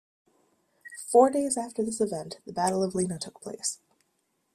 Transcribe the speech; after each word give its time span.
Four 1.11 1.29
days 1.29 1.57
after 1.57 1.83
this 1.83 2.01
event, 2.01 2.39
the 2.47 2.53
Battle 2.53 2.81
of 2.81 2.95
Lena 2.95 3.19
took 3.19 3.39
place. 3.39 3.77